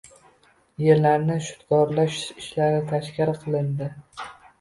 yerlarni 0.83 1.35
shudgorlash 1.47 2.17
ishlari 2.45 2.79
tashkil 2.93 3.31
qilindi 3.45 3.91